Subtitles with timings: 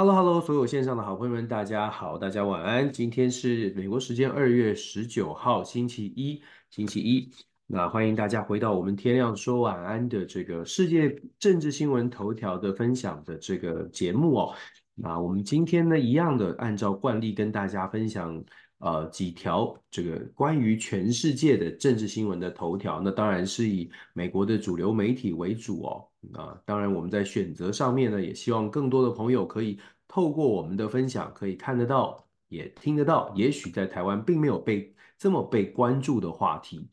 [0.00, 2.90] Hello，Hello，所有线上的好朋友们，大家好，大家晚安。
[2.90, 7.30] 今天是美国时间二月十九号，星期一，星期一。
[7.66, 14.54] 那欢迎大家回到我们天亮说晚安的这个世界政治新闻头条的分享的这个节目哦。
[14.94, 18.42] 那我们今天呢，一样的按照惯例跟大家分享
[18.78, 23.02] 呃几条这个关于全世界的政治新闻的头条。
[23.04, 26.09] 那当然是以美国的主流媒体为主哦。
[26.34, 33.32] 啊，当然我们在选择上面呢，也希望更多的朋友可以透过我们的分享，可以看得到，也听得到。
[33.34, 36.88] 也许在台湾并没有被这么被关注的话题。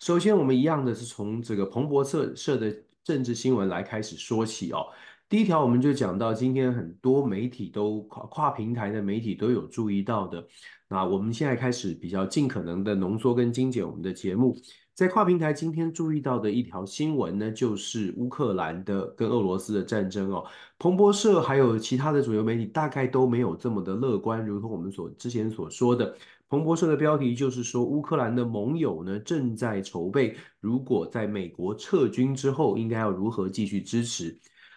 [0.00, 4.86] 首先，我们一样的是从这个彭博社社的政治新闻来开始说起哦。
[5.28, 10.46] 第一条，我们就讲到今天很多媒体都跨跨平台的媒体都有注意到的。
[10.88, 14.56] 那我们现在开始比较尽可能的浓缩跟精简我们的节目。
[14.96, 20.42] 在跨平台今天注意到的一条新闻呢，就是乌克兰的跟俄罗斯的战争哦。
[20.78, 26.16] 彭博社还有其他的主流媒体大概都没有这么的乐观，如同我们所之前所说的。
[26.48, 34.34] 彭博社的标题就是说，乌克兰的盟友呢正在筹备，如果在美国撤军之后，应该要如何继续支持。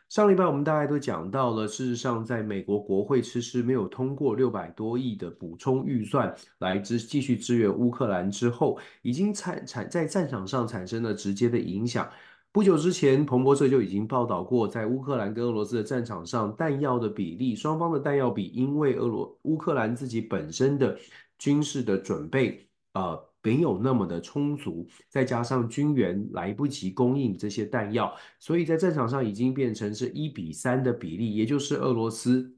[0.09, 12.09] 上礼拜我们大概都讲到了，事实上，在美国国会迟迟没有通过六百多亿的补充预算来支继续支援乌克兰之后，已经产产在战场上产生了直接的影响。
[12.51, 20.97] 不久之前，彭博社就已经报道过，在乌克兰跟俄罗斯的战场上，弹药的比例，双方的弹药比，因为俄罗乌克兰自己本身的
[21.37, 23.28] 军事的准备，呃。
[23.41, 32.53] 没有那么的充足，再加上军援来不及供应这些弹药，所以在战场上已经变成是一比三的比例，也就是俄罗斯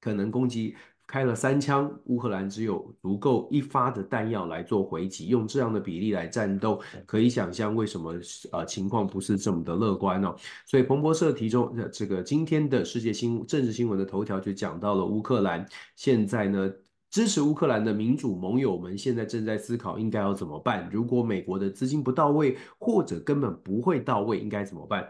[0.00, 0.74] 可能攻击
[1.06, 8.14] 开了三枪，乌克兰只有足够一发的弹药来做回击，用这样的比例来战斗，可以想象为什么
[8.50, 10.34] 呃情况不是这么的乐观哦。
[10.66, 15.64] 所以彭博社提中这个今天的世界新政治新闻的头条就讲到了乌克兰
[15.94, 16.72] 现在呢。
[17.12, 20.88] 支持乌克兰的民主盟友们现在正在思考应该要怎么办。
[20.90, 25.06] 如果美国的资金不到位，或者根本不会到位，应该怎么办？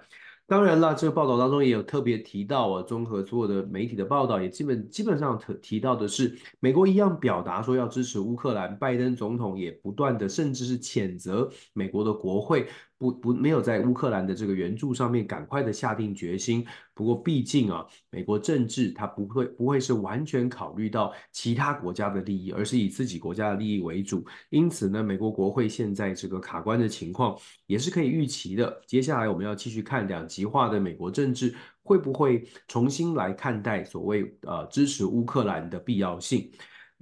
[0.49, 12.67] 当然了，这个报道当中也有特别提到啊，综合所有的媒体的报道，也基本基本上提提到的是，美国一样表达说要支持乌克兰，拜登总统也不断的，甚至是谴责美国的国会。
[13.03, 16.65] 不不，没有在乌克兰的这个援助上面赶快的下定决心。
[16.95, 24.25] 不过毕竟啊，美国政治它不会不会是完全考虑到其他国家的利益，而是以自己国家的利益为主。
[24.51, 27.37] 因此呢，美国国会现在这个卡关的情况
[27.67, 28.81] 也是可以预期的。
[28.87, 31.53] 接下来我们要继续看两极化的美国政治
[31.83, 36.49] 会不会重新来看待所谓呃支持乌克兰的必要性。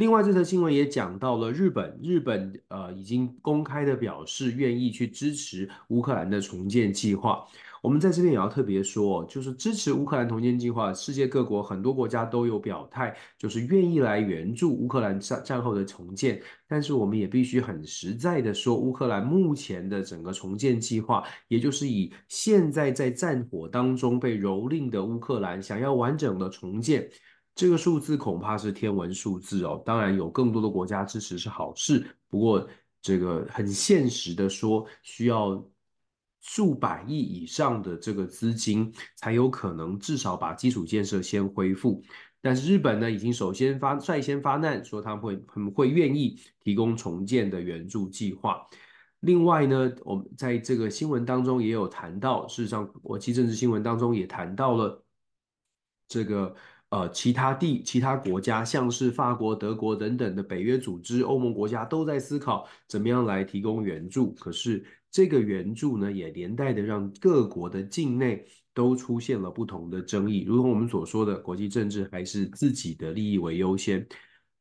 [0.00, 7.46] 另外，这则新闻也讲到了日本，日本呃已经公开的表示愿意去支持乌克兰的重建计划。
[7.82, 16.40] 我们在这边也要特别说，就是支持乌克兰重建计划，世界各国很多国家都有表态，就是愿意来援助乌克兰战战后的重建。
[16.66, 27.06] 但是我们也必须很实在的说，乌克兰目前的整个重建计划，也就是以现在在战火当中被蹂躏的乌克兰想要完整的重建。
[27.60, 32.66] 这个数字恐怕是天文数字哦，当然有更多的国家支持是好事，不过
[33.02, 35.62] 这个很现实的说，需要
[36.40, 42.02] 数百亿以上的这个资金才有可能至少把基础建设先恢复。
[42.40, 48.66] 但是日本呢，已经首先发率先发难，说他们会很会愿意提供重建的援助计划。
[49.20, 55.04] 另外呢，我们在这个新闻当中也有谈到，事实上国际政治新闻当中也谈到了
[56.08, 56.56] 这个。
[56.90, 64.32] 呃，其他地、其他国家，像是法国、德国等等的北约组织、欧盟国家，都在思考怎么样来提供援助。
[64.32, 70.42] 可是，这个援助呢，也连带的让各国的境内都出现了不同的争议。
[70.42, 74.04] 如同我们所说的，国际政治还是自己的利益为优先。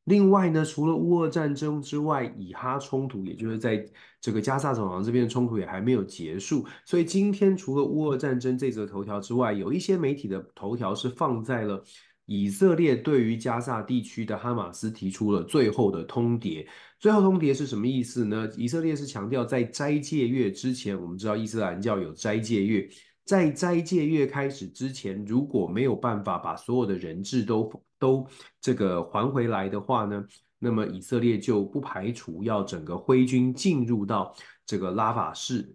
[0.04, 3.84] 另外呢，除了乌俄战争之外，以哈冲突，也就是在
[4.20, 6.64] 这个加萨走廊这边的冲突也还没有结束。
[6.84, 11.82] 所以今天除了乌俄战争这则头条之外，有一些媒体的头条是放在了。
[12.26, 16.66] 以色列对于加萨地区的哈马斯提出了最后的通牒。
[16.98, 18.48] 最后通牒是什么意思呢？
[18.56, 22.88] 以色列是强调在斋戒月之前，我们知道伊斯兰教有斋戒月，
[23.24, 28.26] 在斋戒月开始之前，如果没有办法把所有的人质都都
[28.60, 30.24] 这个还回来的话呢，
[30.58, 34.34] 那么以色列就不排除要整个挥军进入到
[34.66, 35.74] 这个拉法市，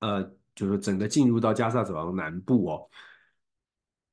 [0.00, 0.22] 呃，
[0.54, 2.88] 就是整个进入到加萨走廊南部哦。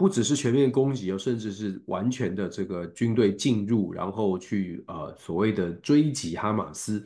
[0.02, 7.06] 不只是全面攻击，甚至是完全的这个军队进入，然后去呃所谓的追击哈马斯。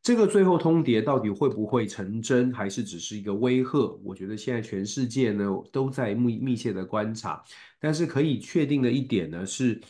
[0.00, 3.98] 这个最后通牒到底会不会成真，还是只是一个威吓？
[4.04, 7.42] 我觉得现在全世界呢都在密密切的观察。
[7.80, 9.80] 但是可以确定的一点呢是，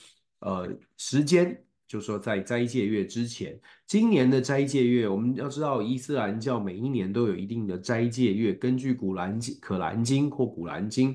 [0.40, 0.66] 呃，
[0.96, 11.14] 时间，就是说在斋戒月之前，今年的斋戒月，我们要知道伊斯兰教每一年都有一定的斋戒月，根据古兰经、可兰经或古兰经，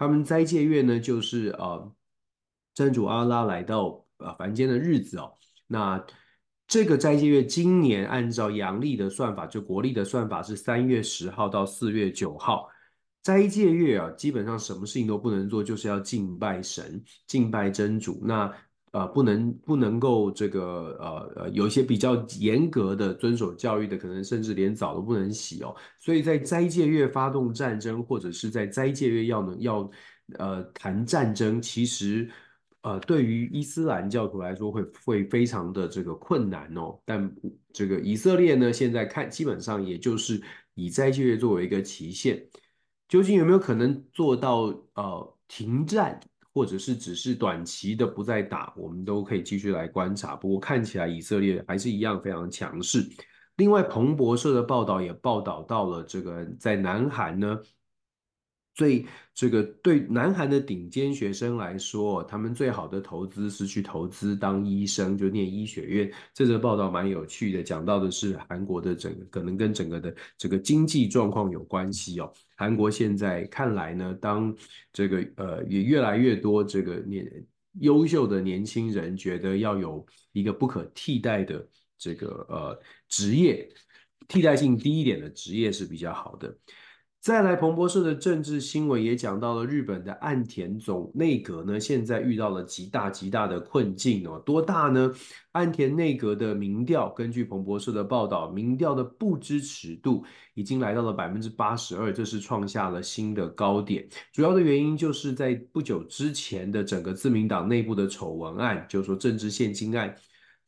[0.00, 1.92] 他们斋戒月呢就是呃，
[2.72, 5.34] 真主阿拉来到呃凡间的日子哦，
[5.66, 6.02] 那。
[6.72, 12.68] 这个斋戒月今年按照阳历的算法，就国历的算法是三月十号到四月九号。
[13.24, 18.20] 斋戒月啊，基本上什么事情都不能做，就是要敬拜神、敬拜真主。
[18.22, 18.48] 那
[18.92, 25.74] 呃，不能不能够这个呃呃，有一些比较严格的遵守教育的，可能甚至连澡都不能洗哦。
[25.98, 29.90] 所以在斋戒月发动战争，或者是在斋戒月要能要
[30.38, 32.28] 呃谈战争，其实。
[32.82, 36.98] 呃，对于伊斯兰教徒来说会会非常的这个困难哦。
[37.04, 37.30] 但
[37.74, 40.40] 这个以色列呢，现在看基本上也就是
[40.72, 42.42] 以斋戒月作为一个期限，
[43.06, 46.18] 究竟有没有可能做到呃停战，
[46.52, 50.34] 或者是只是短期的不再打，我们都可以继续来观察。
[50.36, 53.08] 不过看起来以色列还是一样非常强势。
[53.56, 57.58] 另外，彭博社的报道也报道到了这个在南韩呢。
[58.72, 59.04] 最
[59.34, 66.10] 这个对南韩的顶尖学生来说，他们最好的投资是去投资当医生，就念医学院。
[66.32, 72.32] 这则报道蛮有趣的，讲到的是韩国的整个可能跟整个的这个经济状况有关系哦。
[72.60, 74.54] 韩国现在看来呢，当
[74.92, 77.26] 这个呃也越来越多这个年
[77.80, 81.66] 优秀的年轻人觉得要有一个不可替代的
[81.96, 82.78] 这个呃
[83.08, 83.66] 职业，
[84.28, 86.54] 替代性低一点的职业是比较好的。
[87.22, 94.42] 再来，彭博社的政治新闻也讲到了日本的岸田总内阁呢，现在遇到了极大极大的困境哦。
[94.46, 95.12] 多大呢？
[95.52, 100.24] 岸田内阁的民调，根据彭博社的报道，民调的不支持度
[100.54, 104.08] 已经来到了百分之八十二，这是创下了新的高点。
[104.32, 110.16] 主要的原因就是在不久之前的整个自民党内部的丑闻案，就是说政治献金案。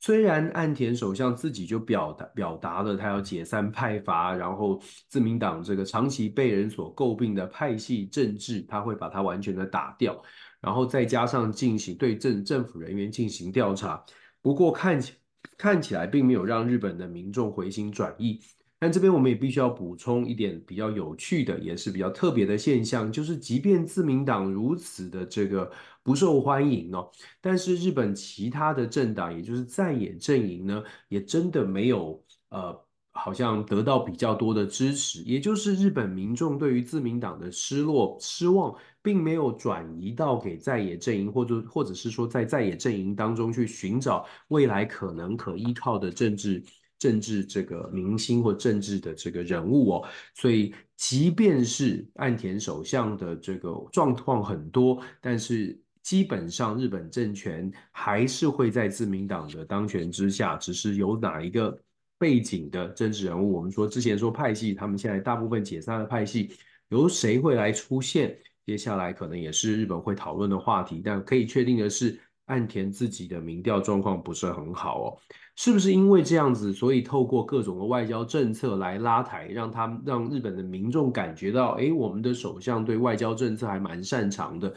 [0.04, 10.20] 虽然岸田首相自己就表达表达了他要解散派阀，然后自民党这个长期被人所诟病的派系政治，他会把它完全的打掉，
[10.60, 14.04] 然后再加上进行对政政府人员进行调查。
[14.40, 15.12] 不过看起
[15.56, 18.40] 看起来并没有让日本的民众回心转意。
[18.82, 25.70] 但这边我们也必须要补充一点比较有趣的，也是比较特别的现象，就是即便自民党如此的这个
[26.02, 27.08] 不受欢迎哦，
[27.40, 32.76] 但是日本其他的政党，也就是在野阵营呢，也真的没有呃，
[33.12, 46.60] 好像得到比较多的支持，也就是日本民众对于自民党的失落失望，并没有转移到给在野阵营，或者或者是说在在野阵营当中去寻找未来可能可依靠的政治。
[47.02, 61.76] 政治这个明星或政治的这个人物哦，所以即便是岸田首相的这个状况很多，但是基本上日本政权还是会在自民党的当权之下，只是有哪一个
[62.18, 66.52] 背景的政治人物，我们说之前说派系，他们现在大部分解散了派系，
[66.90, 68.38] 由谁会来出现？
[68.64, 72.16] 接下来可能也是日本会讨论的话题，但可以确定的是，
[72.46, 75.18] 岸田自己的民调状况不是很好哦。
[75.54, 84.72] 是不是因为这样子，所以透过各种的外交政策来拉抬，让他让日本的民众感觉到，哎，我们的首相对外交政策还蛮擅长的，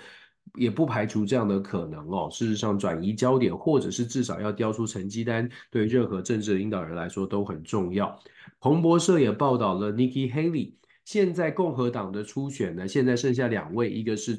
[0.55, 2.27] 也不排除这样的可能哦。
[2.29, 8.19] 事实上，转移焦点，或者是至少要交出成绩单，对任何政治领导人来说都很重要。
[8.59, 10.73] 彭博社也报道了 Nikki Haley。
[11.05, 14.37] 现在共和党的初选呢，现在剩下两位，一个是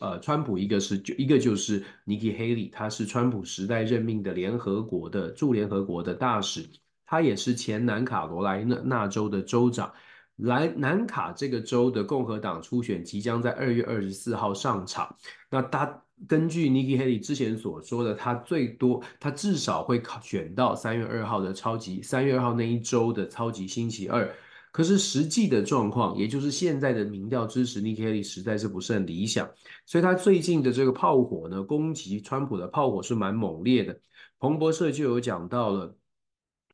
[0.00, 6.68] 呃川普，一个是就一个就是 Nikki Haley，他是川普时代任命的联合国的驻联合国的大使，
[7.06, 9.90] 他也是前南卡罗来纳州的州长。
[10.36, 15.12] 来南卡这个州的共和党初选即将在二月二十四号上场。
[15.50, 24.28] 那他根据 Nikki Haley 之前所说的，他最多他至少会考选到三月二号的超级三月二号那一周的超级星期二。
[24.72, 29.48] 可是实际的状况，也就是现在的民调支持 Nikki Haley 实在是不是很理想，
[29.86, 33.98] 所以他最近的这个炮火呢，攻击川普的炮火是蛮猛烈的。
[34.38, 35.96] 彭博社就有讲到了，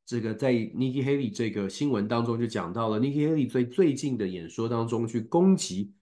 [0.05, 5.93] 这个在 Nikki Haley 这个新闻当中就讲到了 Nikki Haley 在最近的演说当中去攻击。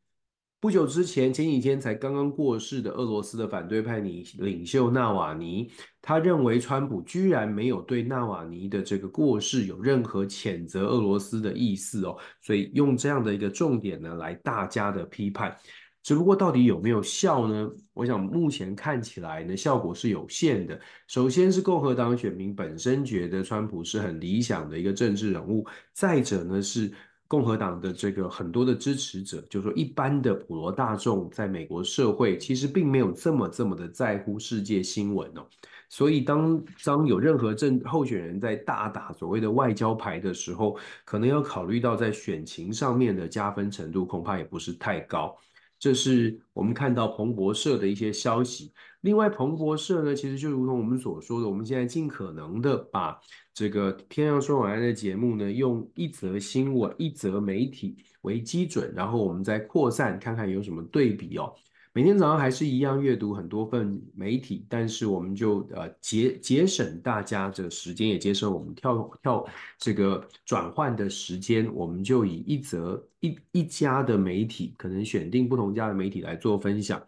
[0.63, 5.69] 不久之前，前几天才刚刚过世的俄罗斯的反对派领领袖纳瓦尼，
[6.01, 15.53] 他认为川普居然没有对纳瓦尼的这个过世有任何谴责俄罗斯的意思哦，所以用这样的一个重点呢来大家的批判。
[16.01, 17.69] 只不过到底有没有效呢？
[17.93, 20.81] 我想目前看起来呢，效果是有限的。
[21.09, 26.93] 首先是共和党选民本身觉得川普是很理想的一个政治人物，再者呢是
[27.33, 35.47] 共和党的这个很多的支持者，就是说一般的普罗大众在美国社会其实并没有这么这么的在乎世界新闻哦。
[35.89, 45.35] 所以当当有任何政候选人在大打所谓的外交牌的时候，可能要考虑到在选情上面的加分程度，恐怕也不是太高。
[45.79, 48.73] 这是我们看到彭博社的一些消息。
[49.01, 53.19] 另外，彭博社呢，其实就如同我们所说的，我们现在尽可能的把
[53.55, 61.53] 这个天亮说晚安的节目呢，用一则新闻、一则媒体为基准，然后我们再扩散，看看有什么对比哦。
[61.95, 76.99] 每天早上还是一样阅读很多份媒体，但是我们就呃节节省大家的时间，也节省我们跳跳这个转换的时间，我们就以一则一一家的媒体，可能选定不同家的媒体来做分享。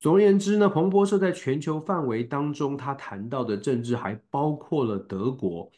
[0.00, 5.70] 总而言之呢，彭博社在全球范围当中，他谈到的政治还包括了德国。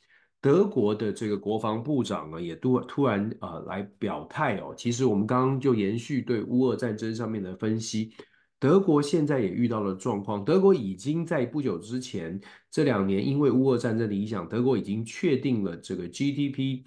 [0.42, 4.74] 德国的这个国防部长呢，也突突然呃来表态哦。
[4.74, 8.10] 其实我们刚刚就延续对乌俄战争上面的分析，
[8.58, 10.42] 德国现在也遇到了状况。
[10.42, 16.84] 德国已经在不久之前这两年，因为乌俄战争的影响，德国已经确定了这个 GDP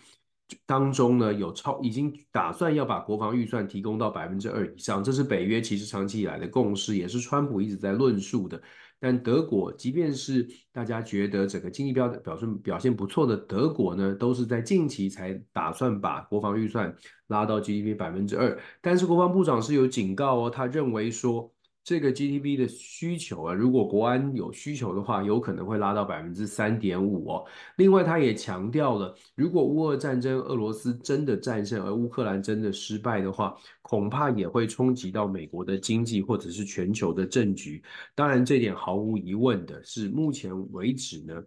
[0.65, 5.03] 当中呢有超，已经打算要把国防预算提供到百分之二以上。
[5.03, 8.61] 这是北约其实长期以来的共识，也是川普一直在论述的。
[8.99, 16.95] 但德国，即便是大家觉得整个经济标表现表现不错的德国呢，都是在近期才打算把国防预算
[17.27, 18.57] 拉到 GDP 百分之二。
[18.81, 21.51] 但是国防部长是有警告哦，他认为说。
[21.83, 27.45] 这个 GDP 的需求啊，如果国安有需求的话，有可能会拉到百分之三点五哦。
[27.75, 37.83] 另外，他也强调了，如果乌俄战争俄罗斯真的战胜，而乌克兰真的失败的话，恐怕也会冲击到美国的经济或者是全球的政局。
[38.15, 41.43] 当然，这点毫无疑问的是，目前为止呢，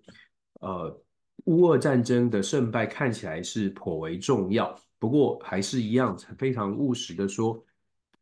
[0.60, 1.02] 呃，
[1.46, 4.78] 乌俄战争的胜败看起来是颇为重要。
[4.98, 7.65] 不过，还是一样非常务实的说。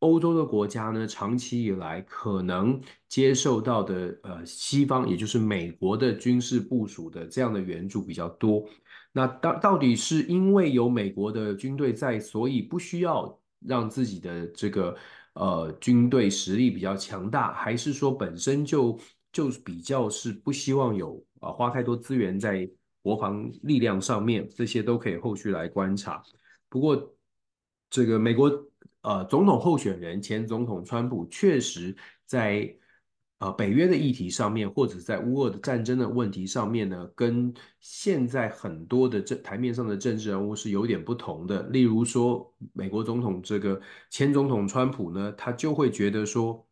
[0.05, 8.69] 欧洲的国家呢，长期以来可能接受到的呃西方，也就是美国的军事部署的这样的援助比较多。
[9.13, 14.95] 那到到底是因为有美国的军队在，所以不需要让自己的这个
[15.33, 18.99] 呃军队实力比较强大，还是说本身就
[19.33, 22.69] 就比较是不希望有啊、花太多资源在
[23.01, 24.47] 国防力量上面？
[24.55, 26.23] 这些都可以后续来观察。
[26.69, 27.17] 不过
[27.89, 28.51] 这个美国。
[29.05, 31.95] 呃，总统候选人前总统川普确实
[32.25, 32.75] 在
[33.39, 41.65] 呃北约的议题上面，或者在乌俄的战争的问题上面呢，跟现在很多的政台面上的政治人物是有点不同的。
[41.69, 43.79] 例如说，美国总统这个
[44.11, 46.67] 前总统川普呢，他就会觉得说，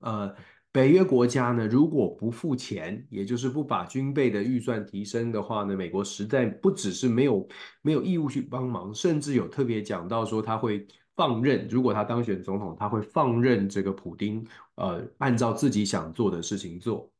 [0.00, 0.34] 呃。
[0.70, 7.48] 北约国家呢，如果不付钱，也就是不把军备的预算提升的话呢，美国实在不只是没有
[7.80, 10.86] 没有义务去帮忙，甚至有特别讲到说他会
[11.18, 14.46] 放任，如果他当选总统，他会放任这个普丁，
[14.76, 17.10] 呃，按照自己想做的事情做。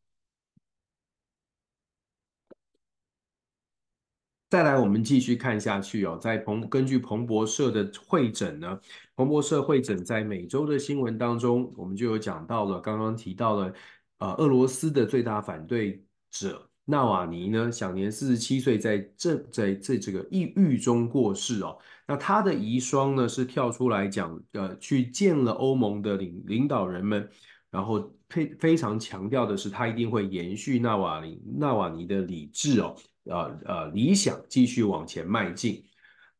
[4.48, 6.16] 再来，我们继续看下去哦。
[6.16, 8.80] 在彭根据彭博社的会诊呢，
[9.16, 13.74] 彭博社会诊在每周的新闻当中，我们就有讲到了，刚刚提到了，
[14.18, 21.76] 呃，俄罗斯的最大反对者纳瓦尼呢，享年四十七岁，在这在这这个抑郁中过世哦。
[22.06, 27.28] 那他的遗孀呢，是跳出来讲，呃，去见了欧盟的领领导人们，
[27.70, 32.96] 然后非非常强调的是，他一定会延续纳瓦尼纳瓦尼的理智哦。
[33.24, 35.84] 呃呃，理想继续往前迈进。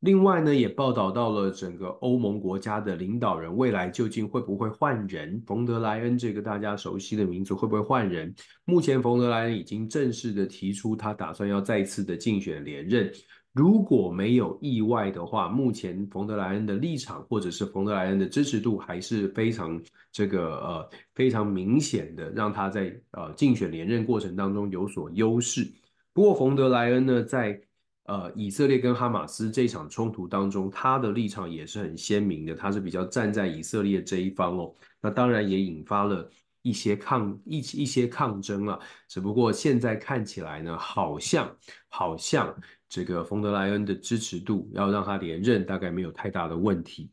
[0.00, 5.42] 另外呢，也报道到了整个欧盟国家的领导人未来究竟会不会换人？
[5.44, 8.32] 冯德莱恩这个大家熟悉的名字会不会换人？
[8.64, 13.12] 目前冯德莱恩已经正式的提出，他打算要再次的竞选连任。
[13.52, 25.68] 如果没有意外的话，目前冯德莱恩的立场或者是冯德莱恩的支持度还是非常这个呃非常明显的，让他在呃竞选连任过程当中有所优势。
[26.12, 27.60] 不过，冯德莱恩呢，在
[28.08, 34.74] 呃以色列跟哈马斯这场冲突当中，他的立场也是很鲜明的，他是比较站在以色列这一方哦。
[35.00, 36.28] 那当然也引发了
[36.62, 38.80] 一些抗一一些抗争了。
[39.08, 41.54] 只不过现在看起来呢，好像
[41.88, 42.54] 好像
[42.88, 47.10] 这个冯德莱恩的支持度要让他连任，大概没有太大的问题。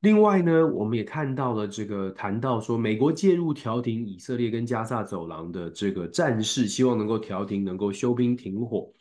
[0.00, 8.92] 另外呢，我们也看到了这个谈到说，美国介入调停以色列跟加萨走廊的这个战事，希望能够调停，能够休兵停火。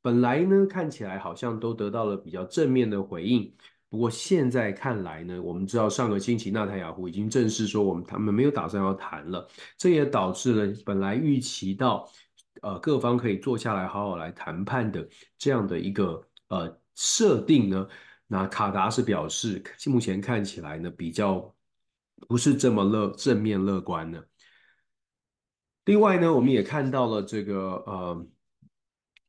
[0.00, 3.52] 本来呢，看起来好像都得到了比较正面的回应。
[3.90, 12.08] 不过现在看来呢，我们知道上个星期纳坦雅胡已经正式说我们他们没有打算要谈了，这也导致了本来预期到
[12.62, 17.88] 呃各方可以坐下来好好来谈判的这样的一个呃设定呢，
[18.26, 21.54] 那卡达是表示目前看起来呢比较
[22.28, 24.28] 不是这么乐正面乐观的。
[25.86, 28.26] 另外呢，我们也看到了这个呃。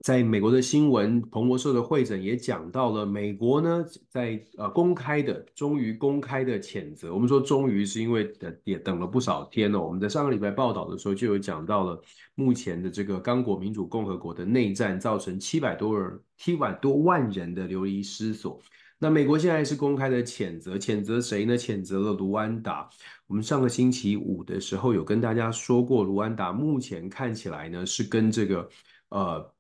[0.02, 7.14] 在美国的新闻，彭博社的会诊也讲到了，美国呢在呃公开的，终于公开的谴责。
[7.14, 9.78] 我们说终于是因为也等了不少天了。
[9.78, 12.02] 我们在上个礼拜报道的时候就有讲到了，
[12.34, 18.58] 目前的这个刚果民主共和国的内战造成七百多人、七百多万人的流离失所。
[19.00, 21.58] 那美国现在是公开的谴责，谴责谁呢？
[21.58, 22.90] 谴责了卢安达。
[23.28, 28.70] 我们上个星期五的时候有跟大家说过，卢安达目前看起来呢是跟这个
[29.10, 29.54] 呃。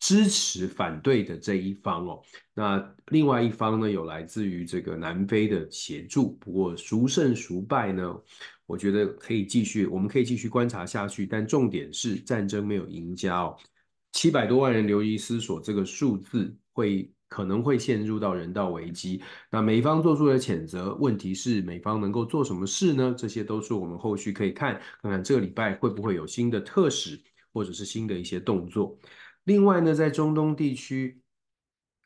[0.00, 2.22] 支持反对的这一方哦，
[2.54, 8.16] 那另外一方呢，有来自于这个南非的协助，不过孰胜孰败呢？
[8.64, 11.26] 我觉得可以继续，我们可以继续观察下去。
[11.26, 13.56] 但重点是战争没有赢家哦，
[14.12, 19.22] 七百多万人流离失所，这个数字会可能会陷入到人道危机。
[19.50, 23.14] 那美方做出了谴责，问题是美方能够做什么事呢？
[23.18, 27.18] 这些都是我们后续可以看，看看这个礼拜会不会有新的特使，
[27.52, 28.98] 或者是新的一些动作。
[29.48, 31.22] 另外呢，在中东地区，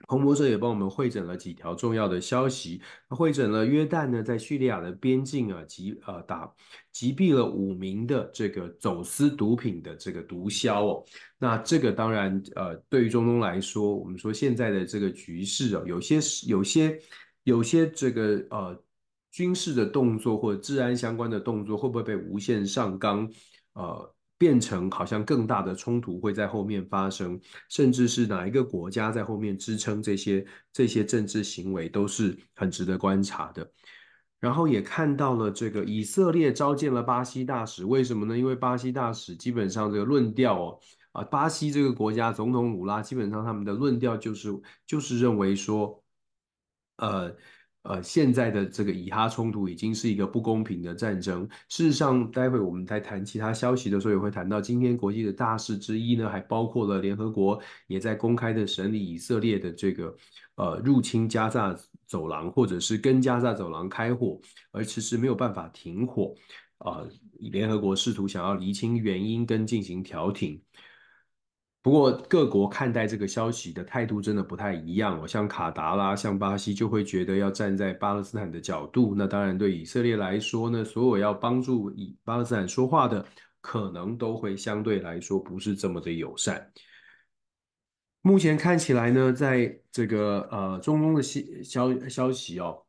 [0.06, 2.80] 彭博社也帮我们会诊了几条重要的消息。
[3.08, 6.48] 会诊了约旦呢，在叙利亚的边境啊，击呃打
[6.92, 11.04] 击毙了五名的这个走私毒品的这个毒枭哦。
[11.36, 16.96] 那这个当然呃，对于中东来说，我们说现在的这个局势哦，有些有些
[17.42, 18.84] 有些这个呃
[19.32, 23.28] 军事的动作或者治安相关的动作，会不会被无限上纲？
[23.72, 24.14] 呃。
[24.42, 33.70] 变成好像更大的冲突会在后面发生，甚至是哪一个国家在后面支撑这些这些政治行为，都是很值得观察的。
[34.40, 38.36] 然后也看到了这个以色列召见了巴西大使，为什么呢？
[38.36, 40.80] 因为巴西大使基本上这个论调哦，
[41.12, 44.48] 啊，巴西这个国家总统鲁拉基本上他们的论调就是
[44.84, 46.02] 就是认为说，
[46.96, 47.32] 呃。
[47.82, 51.48] 呃，现在的这个以哈冲突已经是一个不公平的战争。
[51.68, 60.16] 事实上，待会我们在谈其他消息的时候，也会谈到今天国际的大事之一呢，还包括了联合国也在公开的审理以色列的这个
[60.54, 64.40] 呃入侵加萨走廊，或者是跟加萨走廊开火，
[64.70, 66.34] 而迟迟没有办法停火。
[66.78, 70.60] 呃，联合国试图想要厘清原因跟进行调停。
[71.82, 79.14] 不过各国看待这个消息的态度真的不太一样哦，像卡达啦，像巴西就会觉得要站在巴勒斯坦的角度。
[79.16, 83.26] 那当然对以色列来说呢，所有要帮助以巴勒斯坦说话的，
[83.60, 86.70] 可能都会相对来说不是这么的友善。
[88.20, 92.86] 目前看起来呢，在这个呃中东的消消消息哦。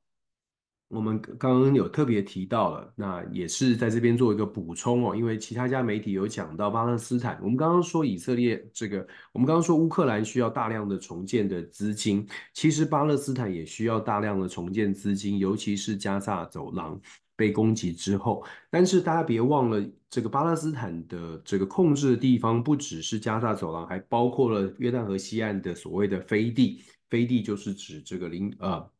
[0.93, 7.39] 我们刚刚有特别提到了，那也是在这边做一个补充哦，因为其他家媒体有讲到巴勒斯坦。
[7.41, 16.99] 我们刚刚说以色列这个，我们刚刚说乌克兰需要大量的重建的资金，其实巴勒斯坦也需要大量的重建资金，尤其是加萨走廊
[17.35, 18.45] 被攻击之后。
[18.69, 28.92] 但是大家别忘了，这个巴勒斯坦的这个控制的地方不只是加萨走廊，还包括了约旦河西岸的所谓的飞地，飞地就是指这个领呃。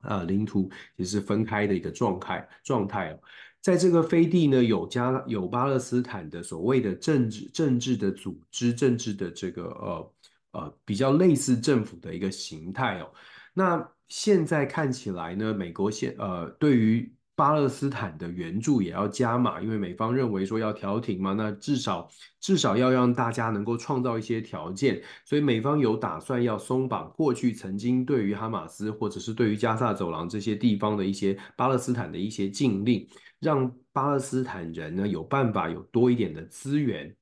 [0.00, 3.20] 啊，领土也是分开的一个状态状态哦，
[3.60, 10.12] 在这个飞地呢，有加有巴勒斯坦的所谓的政治政治的组织，政治的这个呃
[10.52, 13.12] 呃比较类似政府的一个形态哦。
[13.54, 17.12] 那现在看起来呢，美国现呃对于。
[17.40, 22.06] 巴勒斯坦的援助也要加码，因为美方认为说要调停嘛，那至少
[22.38, 37.16] 至少要让大家能够创造一些条件，所以美方有打算要松绑过去曾经对于哈马斯或者是对于加萨走廊这些地方的一些巴勒斯坦的一些禁令，让巴勒斯坦人呢有办法有多一点的资源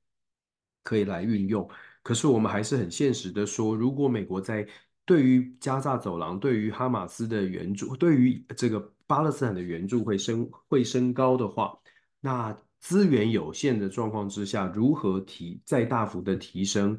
[0.83, 1.65] 可以来运用。
[2.03, 4.67] 可是我们还是很现实的说，如果美国在
[5.05, 8.93] 对于加萨走廊、对于哈马斯的援助、对于这个。
[9.09, 11.75] 巴勒斯坦的援助会升会升高的话，
[12.21, 16.95] 那资源有限的状况之下，如何提再大幅的提升，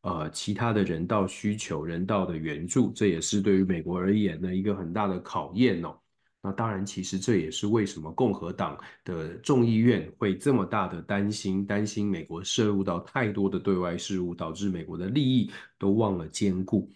[0.00, 5.96] 呃，其他的人道需求、人道的援助，这也是对于美国而言的一个很大的考验哦。
[6.42, 15.48] 那当然，其实这也是为什么共和党的众议院会这么大的担心，担心美国涉入到太多的对外事务，导致美国的利益
[15.78, 16.90] 都忘了兼顾。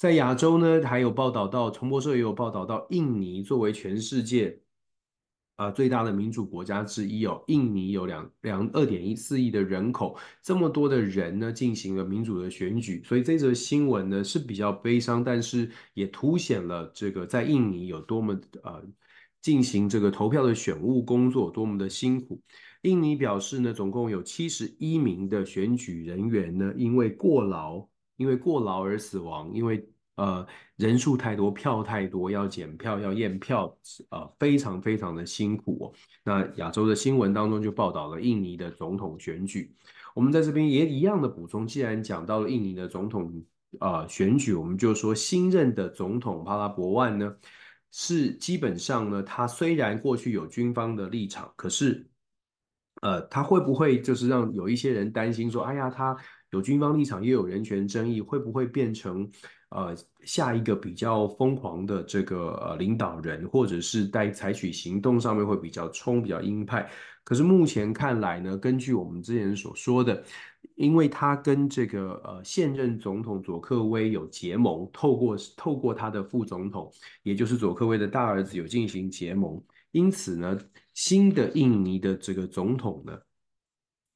[0.00, 4.58] 在亚洲呢，还有报道到，彭博社也有报道到，印尼作为全世界，
[5.56, 18.32] 啊，最大的民主国家之一哦，印尼有两两二点一四亿的人口，这么多的人呢，进行了民主的选举，所以这则新闻呢是比较悲伤，但是也凸显了这个在印尼有多么
[18.62, 18.82] 呃
[19.42, 22.40] 进行这个投票的选务工作多么的辛苦。
[22.80, 27.86] 印尼表示呢，总共有七十一名的选举人员呢，因为过劳，
[28.20, 29.88] 因为过劳而死亡，因为。
[30.16, 33.74] 呃，人数太多，票太多，要检票，要验票，
[34.10, 35.84] 呃，非常非常的辛苦哦。
[36.22, 39.74] 那亚洲的新闻当中就报道了印尼的总统选举，
[40.14, 41.66] 我们在这边也一样的补充。
[41.66, 43.32] 既然讲到了印尼的总统
[43.78, 47.34] 呃选举，我们就说新任的总统帕拉博万呢，
[47.90, 52.06] 是基本上呢，他虽然过去有军方的立场，可是
[53.00, 56.14] 呃，他会不会就是让有一些人担心说，哎呀，他
[56.50, 59.30] 有军方立场，又有人权争议，会不会变成？
[59.72, 66.90] 呃，下一个比较疯狂的这个呃领导人，或者是在采取行动上面会比较冲、比较鹰派。
[67.22, 70.24] 可是目前看来呢，根据我们之前所说的，
[70.74, 80.58] 因为他跟这个呃现任总统佐科威有结盟，透过透过他的副总统，也就是佐科威的大儿子有进行结盟，因此呢，
[80.94, 83.16] 新的印尼的这个总统呢。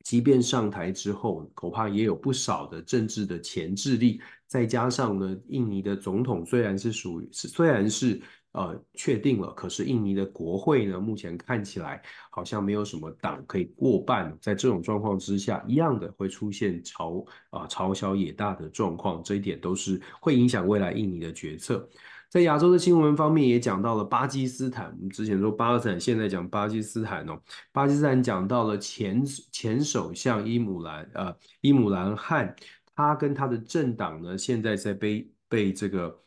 [0.05, 4.21] 即便上台之后，恐怕也有不少的政治的潜质力。
[4.47, 8.23] 再加上呢，印尼的总统虽然是属于虽然是
[8.55, 14.37] 呃确定了，可是印尼的国会呢，目前看起来好像没有什么党可以过半。
[14.41, 21.89] 在这种状况之下，一样的会出现朝啊朝小野大的状况，这一点都是会影响未来印尼的决策。
[22.31, 24.93] 在亚洲的新闻方面，也讲到了巴基斯坦。
[24.97, 27.41] 我们之前说巴基斯坦，现在讲巴基斯坦哦。
[27.73, 32.55] 巴基斯坦讲到了前前首相伊姆兰呃伊姆兰汗，
[32.95, 36.19] 他跟他的政党呢，现在在被被这个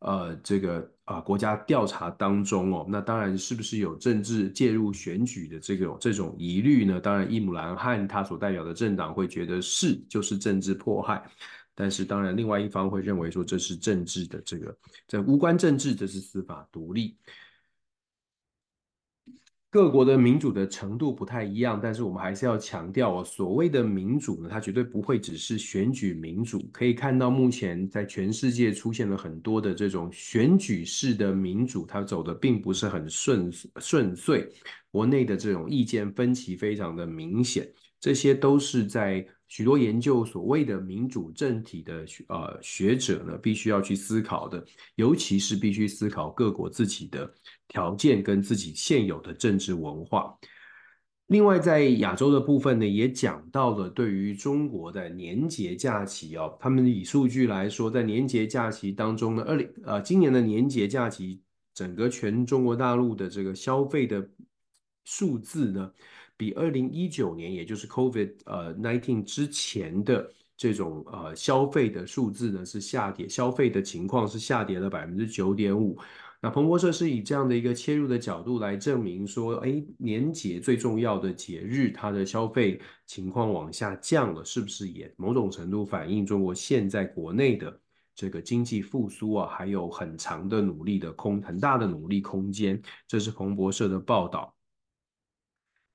[0.00, 2.86] 呃这个啊、国家调查当中哦。
[2.88, 7.00] 那当然是不是有政治介入选举的这个这种疑虑呢？
[7.00, 11.22] 当然，伊姆兰汗他所代表的政党会觉得是就是政治迫害。
[11.76, 14.76] 但是当然，另外一方会认为说，这是政治的这个，
[15.08, 17.16] 这无关政治，这是司法独立。
[19.74, 26.62] 各国的民主的程度不太一样，但是我们还是要强调哦，所谓的民主呢，它绝对不会只是选举民主。
[26.72, 34.48] 可以看到，目前在全世界出现了很多的这种选举式的民主，它走的并不是很顺顺遂，
[34.92, 39.26] 国内的这种意见分歧非常的明显，这些都是在。
[39.46, 44.64] 许多研究所谓的民主政体的学呃学者呢，必须要去思考的，
[44.96, 47.32] 尤其是必须思考各国自己的
[47.74, 50.38] 条件跟自己现有的政治文化。
[51.26, 61.40] 另外，在亚洲的部分呢，也讲到了对于中国的年节假期哦，他们以数据来说，在年节假期当中呢，二零呃今年的年节假期，
[61.74, 64.24] 整个全中国大陆的这个消费的
[65.04, 65.90] 数字呢。
[66.36, 75.96] 比二零一九年，也就是 COVID 呃 nineteen 之前的这种呃消费的数字呢，是下跌，消费的情况是下跌了百分之九点五。
[76.44, 87.80] 那彭博社是以这样的一个切入的角度来证明说，哎，年节最重要的节日，它的消费情况往下降了，是不是也某种程度反映中国现在国内的
[88.14, 92.78] 这个经济复苏啊，还有很长的努力的空，很大的努力空间？
[93.08, 94.54] 这是彭博社的报道。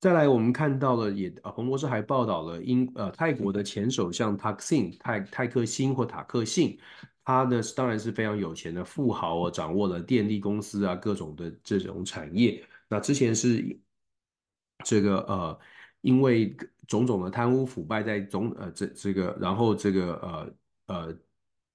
[0.00, 6.76] 再来，我们看到了也，也彭博社还报道了英呃泰国的前首相塔克辛泰泰克辛或塔克辛，
[7.24, 12.64] 他呢当然是非常有钱的富豪哦，掌握了电力公司啊各种的这种产业。
[12.88, 13.78] 那之前是
[14.84, 15.60] 这个呃，
[16.00, 16.56] 因为
[16.88, 20.54] 种种的贪污腐败在总呃这这个，然后这个呃
[20.86, 21.18] 呃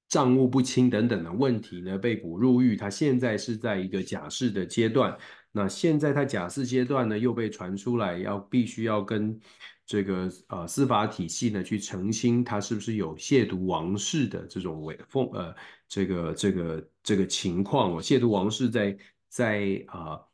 [0.09, 5.17] 账务不清等等的问题呢被捕入狱，他现在是在一个假释的阶段。
[5.51, 9.39] 那现在他假释阶段呢，又被传出来要必须要跟
[9.85, 15.55] 这个呃司法体系呢去澄清，他是不是有亵渎王室的这种违奉呃
[15.87, 18.97] 这个这个这个情况哦，亵渎王室在
[19.29, 20.29] 在啊、呃、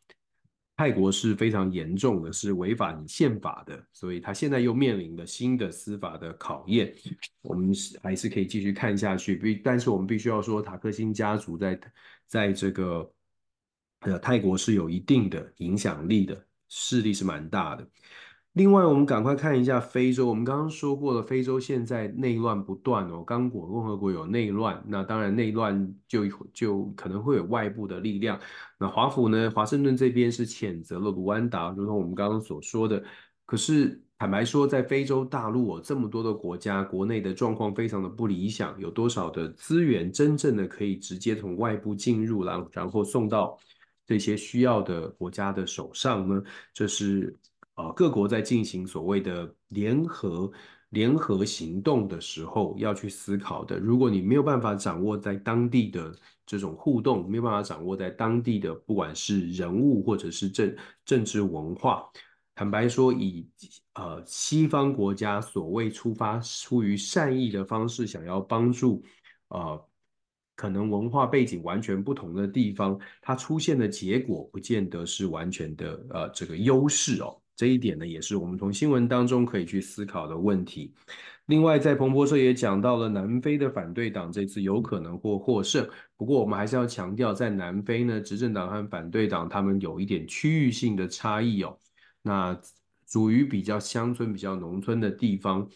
[0.76, 6.94] 泰国是非常严重的，是违反宪法的，所以他现在又面临了新的司法的考验。
[7.42, 11.80] 我们还是可以继续看下去，必但是我们必须要说，塔克辛家族在
[12.28, 13.12] 在这个。
[14.04, 17.88] 呃，泰国是有一定的影响力的，势力是蛮大的。
[18.54, 20.28] 另外，我们赶快看一下非洲。
[20.28, 28.38] 我们刚刚说过了，非洲现在内乱不断哦，刚果共和国有内乱，那当然内乱就就可能会有外部的力量。
[28.78, 33.02] 那华府呢，华盛顿这边是谴责了卢安达，如同我们刚刚所说的。
[33.46, 43.58] 可是坦白说，在非洲大陆哦，这么多的国家，国内的状况非常的不理想，有多少的资源真正的可以直接从外部进入，然然后送到。
[44.08, 46.44] 这些需要的国家的手上呢？
[46.74, 47.34] 这是
[47.82, 50.52] 呃各国在进行所谓的联合
[50.90, 53.80] 联合行动的时候要去思考的。
[53.80, 56.14] 如果你没有办法掌握在当地的
[56.46, 62.08] 这种互动，没有办法掌握在当地的不管是人物或者是政政治文化，
[62.54, 63.48] 坦白说，以
[63.94, 69.04] 呃西方国家所谓出发出于善意的方式，想要帮助
[69.48, 69.86] 呃。
[70.54, 77.41] 可能文化背景完全不同的地方，它出现的结果不见得是完全的呃这个优势哦。
[77.62, 80.96] 这一点呢，也是我们从新闻当中可以去思考的问题。
[81.46, 91.78] 另外，在彭博社也讲到了南非的反对党这次有可能会获胜，不过我们还是要强调，在南非呢，执政党和反对党他们有一点区域性的差异哦。
[92.24, 92.60] 那
[93.06, 95.70] 属于比较乡村、比较农村的地方。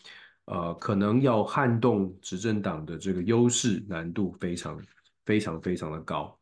[0.45, 4.81] 呃，可能要撼动执政党的这个优势，难度非常
[5.23, 6.35] 非常非常的高。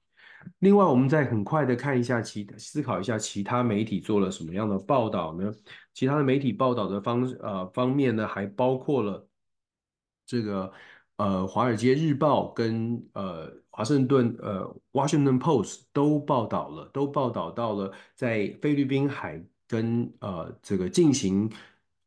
[0.59, 5.51] 另外，我们再很快的看一下其他思考一下其他媒体做了什么样的报道呢？
[5.93, 9.27] 其他的媒体报道的方呃方面呢，还包括了
[10.25, 10.71] 这个
[11.17, 21.51] 呃《华尔街日报》跟呃华盛顿呃《Washington Post》都报道了，都报道到了在菲律宾海跟呃这个进行。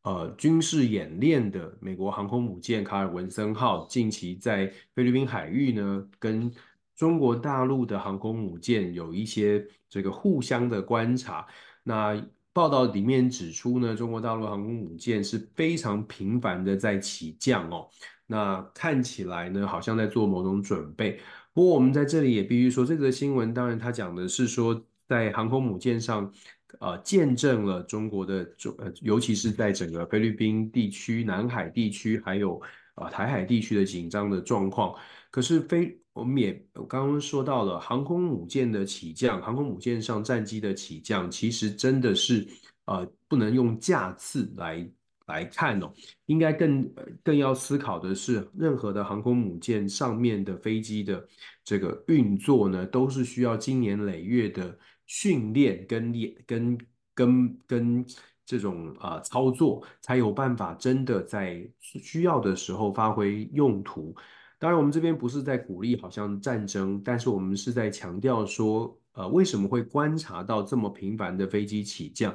[0.03, 6.49] 呃，军事演练的美国航空母舰卡尔文森号近期在菲律宾海域呢，跟
[6.96, 11.46] 中国大陆的航空母舰有一些这个互相的观察。
[11.82, 12.20] 那
[12.52, 17.88] 报道里面指出呢，中国大陆航空母舰是非常频繁的在起降哦。
[18.26, 21.20] 那看起来呢，好像在做某种准备。
[21.52, 26.32] 不过我们在这里也必须说，这则新闻当然他讲的是说，在航空母舰上。
[26.80, 32.61] 呃，见证了中国的中，尤其是在整个菲律宾地区、南海地区，还有
[32.96, 34.94] 呃台海地区的紧张的状况。
[35.37, 42.49] 可是飞我们也我刚刚说到了航空母舰的起降，航空母舰上战机的起降，其实真的是
[42.87, 44.90] 呃不能用架次来
[45.27, 45.92] 来看哦，
[46.25, 46.90] 应该更
[47.22, 51.22] 更要思考的是，任何的航空母舰上面的飞机的
[51.62, 54.75] 这个运作呢，都是需要经年累月的。
[55.09, 56.79] 训练跟练跟
[57.14, 58.05] 跟跟
[58.44, 64.12] 这种啊、呃、操作，才有办法真的在需要的时候发挥用途。
[64.59, 72.35] 当然，我们这边不是在鼓励好像战争，但是我们是在强调说，呃，为什么会观察到这么频繁的飞机起降？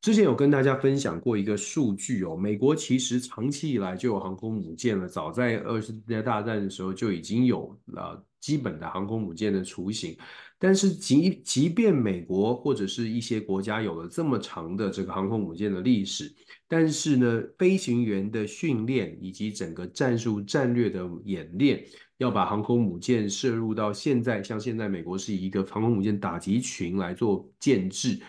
[0.00, 10.16] 之前有跟大家分享过一个数据哦，美国其实长期以来就有航空母舰了，早在二次世界大战的时候就已经有了基本的航空母舰的雏形。
[10.60, 16.32] 但是即即便美国或者是一些国家有了这么长的这个航空母舰的历史，
[16.68, 21.84] 但是呢，飞行员的训练以及整个战术战略的演练，
[22.18, 28.20] 要把航空母舰摄入到现在，像现在美国是以一个航空母舰打击群来做建制，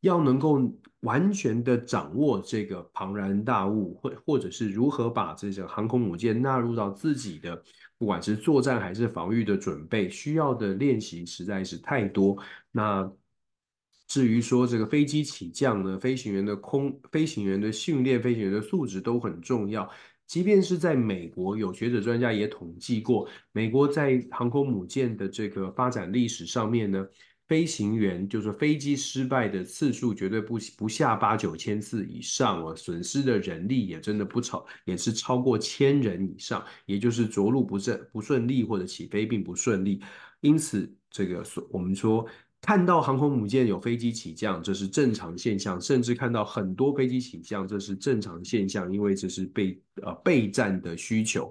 [0.00, 0.60] 要能够
[1.00, 7.62] 完全的掌握这个庞然大物，或或者是如何把这个航空母舰纳入到自己的。
[7.98, 12.36] 不管是作战还是防御的准备，需要的练习实在是太多。
[12.70, 13.10] 那
[14.06, 19.90] 至于说这个飞机起降呢，飞行员的空飞行员的训练、飞行员的素质都很重要。
[20.26, 27.04] 即便是在美国，有学者专家也统计过，美国在航空母舰的这个发展历史上面呢。
[27.48, 40.02] 飞行员就是飞机失败的次数绝对不不下八九千次以上哦，损失的人力也真的不超，也是超过千人以上，也就是着陆不正不顺利或者起飞并不顺利。
[40.40, 42.28] 因此，这个我们说
[42.60, 51.50] 看到航空母舰有飞机起降，这是正常现象，甚至看到很多飞机起降，这是正常现象，因为这是备呃备战的需求。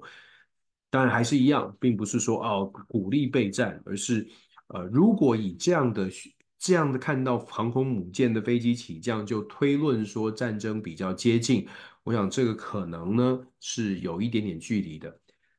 [0.92, 4.30] 当然还是一样，并不是说哦鼓励备战，而是。
[4.67, 6.10] 呃，如果以这样的
[6.60, 11.65] 这样的看到航空母舰的飞机起降，就推论说战争比较接近，
[12.03, 15.17] 我想这个可能呢是有一点点距离的。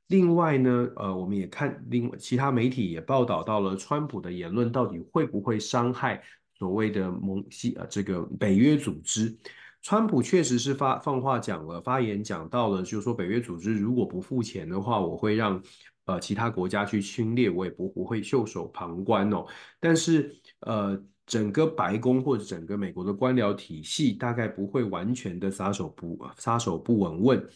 [0.09, 6.23] 另外呢，呃，我们也看另外其他媒体也报道到了川普的言论到底会不会伤害
[6.59, 9.35] 所谓的盟西呃这个北约组织。
[9.81, 15.63] 川普确实是发放话讲了，发言讲到了，就是说北约组织如果不付钱的话，我会让。
[16.09, 19.45] 呃，其他国家去侵略，我也不不会袖手旁观哦。
[19.79, 27.47] 但是，呃，整个白宫或者整个美国的官僚体系，大概不会完全的撒手不撒手不稳问，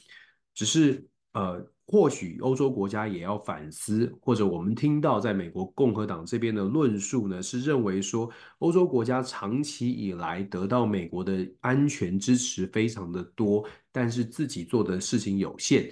[0.52, 15.90] 只是呃，或许欧洲国家也要反思，或者我们听到在美国共和党这边的论述呢，是认为说欧洲国家长期以来得到美国的安全支持非常的多，但是自己做的事情有限。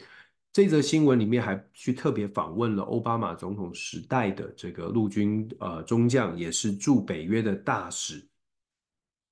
[0.52, 8.26] 这则新闻里面还去特别访问了奥巴马总统时代的这个陆军呃中将，也是驻北约的大使。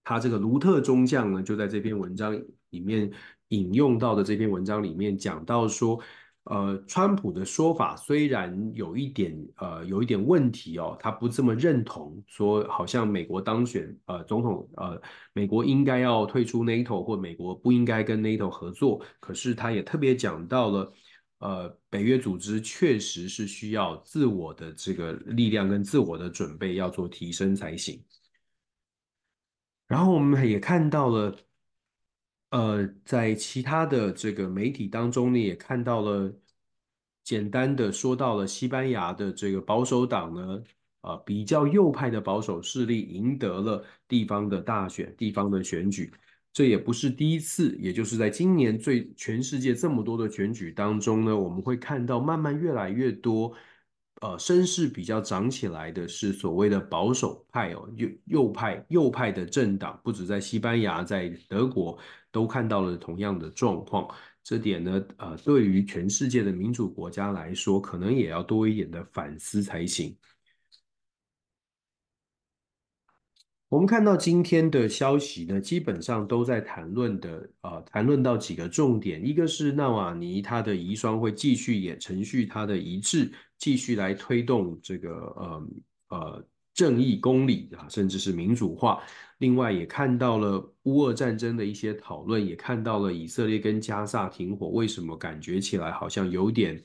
[0.05, 2.35] 他这个卢特中将呢，就在这篇文章
[2.71, 3.11] 里面
[3.49, 6.01] 引用到的这篇文章里面讲到说。
[6.51, 14.99] 呃，川普的说法虽然有一点呃有一点问题哦，他不这么认同，说好像美国当选呃总统呃，
[15.35, 19.05] 美国应该要退出 NATO 或美国不应该跟 NATO 合作。
[19.21, 20.91] 可是他也特别讲到了，
[21.39, 28.03] 呃，北约组织确实是需要自我的这个力量跟自我的准备要做提升才行。
[29.87, 31.37] 然后我们也看到了。
[32.51, 36.33] 呃，在其他的这个媒体当中呢，也看到了
[37.23, 40.63] 简单的说到了西班牙的这个保守党呢，
[41.03, 46.11] 呃，比较右派的保守势力赢得了地方的大选，地方的选举，
[46.53, 53.55] 这也不是第一次，也就是在今年最全世界这么多的选举当中呢，我们会看到慢慢越来越多。
[54.21, 61.97] 呃，声势比较涨起来的是所谓的保守派哦，右右派右派的政党，不止在西班牙，在德国
[62.33, 64.13] 都看到了同样的状况。
[64.43, 70.17] 这点呢，呃，对于全世界的民主国家来说，可能也要多一点的反思才行。
[73.69, 85.69] 我们看到今天的消息呢，基本上都在谈论的，呃，谈论到几个重点，一个是纳瓦尼他的遗孀会继续也承续他的遗志，继续来推动这个呃
[86.09, 89.03] 呃正义、公理啊，甚至是民主化。
[89.37, 96.83] 另外也看到了乌俄战争的一些讨论，也看到了以色列跟加萨停火，为什么感觉起来好像有点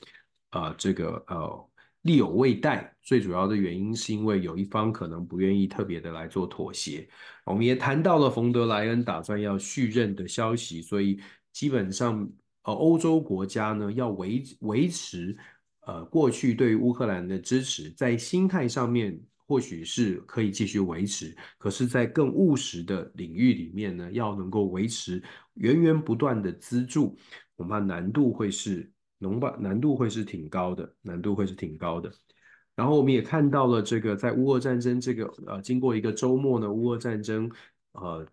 [0.50, 1.68] 呃这个呃。
[2.04, 7.08] 力有未逮，最主要的原因是因为有一方可能不愿意特别的来做妥协。
[7.46, 11.18] 我们也谈到了冯德莱恩打算要续任的消息，所以
[11.50, 12.30] 基本上
[12.64, 15.34] 呃欧洲国家呢要维维持
[15.86, 25.22] 呃过去对于乌克兰的支持，在心态上面或许是可以继续维持，可是，在更务实的领域里面呢，要能够维持
[25.54, 27.16] 源源不断的资助，
[27.56, 28.90] 恐怕难度会是。
[29.24, 32.12] 农吧，难度会是挺高的，难度会是挺高的。
[32.76, 37.48] 然后我们也看到了这个，在乌俄战争这个呃，经过一个周末呢，乌俄战争
[37.92, 38.26] 呃，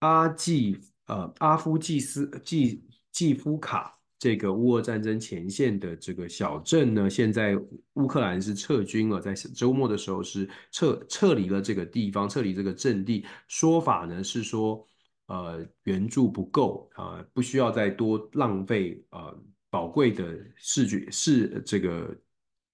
[0.00, 7.56] 阿季呃阿夫季斯季季夫卡这个乌俄战争前线的这个小镇呢，现在
[7.94, 13.24] 乌克兰是撤军了，在周末的时候是撤撤离了这个地方，撤离这个阵地。
[13.46, 14.84] 说法呢是说
[15.26, 19.40] 呃援助不够啊，不需要再多浪费呃。
[19.70, 22.14] 宝贵的视觉是这个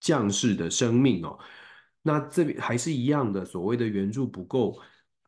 [0.00, 1.38] 将士的生命哦，
[2.02, 4.78] 那这边还是一样的，所谓的援助不够。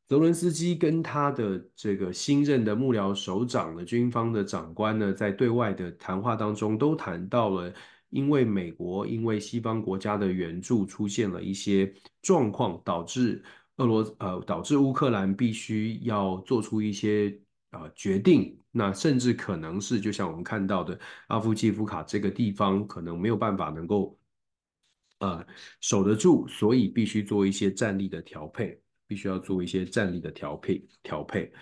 [0.07, 7.72] 泽伦斯基跟他的这个新任的幕僚首长的军方的长官呢，在对外的谈话当中都谈到了，
[8.09, 13.44] 因为美国因为西方国家的援助出现了一些状况，导致
[13.76, 17.38] 俄罗呃导致乌克兰必须要做出一些。
[17.70, 24.18] 呃，决定那甚至可能是，就像我们看到的阿夫季夫卡这个地方，可能没有办法能够
[25.20, 25.44] 呃
[25.81, 31.52] 守得住，所以必须做一些战力的调配，必须要做一些战力的调配调配。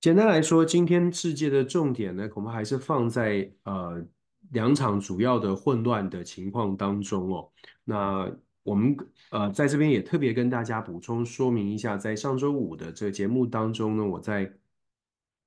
[0.00, 4.04] 简单来说，今天世界的重点呢，恐怕还是放在呃
[4.50, 7.52] 两场主要的混乱的情况当中哦，
[7.84, 8.30] 那。
[8.64, 8.94] 我们
[9.30, 14.52] 呃在这边也特别跟大家补充说明一下，在上周五的这个节目当中呢，我在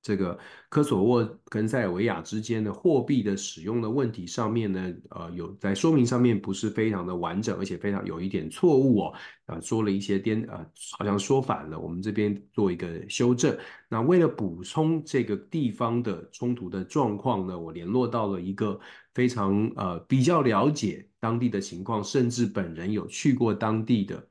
[0.04, 0.36] 这个
[0.67, 9.13] 科索沃跟塞尔维亚之间的货币的使用的问题上面呢，呃，有在说明上面不是非常的完整，而且非常有一点错误哦，
[9.46, 10.65] 呃，说了一些颠呃，
[10.98, 13.56] 好像说反了，我们这边做一个修正。
[13.88, 18.80] 那为了补充这个地方的冲突的状况呢，我联络到了一个
[19.13, 24.27] 非常呃比较了解当地的情况，甚至本人有去过当地的